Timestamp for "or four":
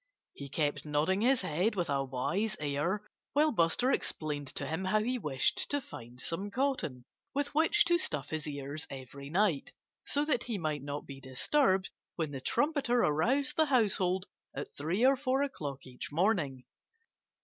15.05-15.43